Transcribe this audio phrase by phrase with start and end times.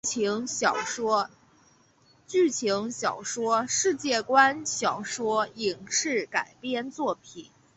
[0.03, 0.73] 剧情小
[3.21, 7.51] 说世界观小说影视改编作品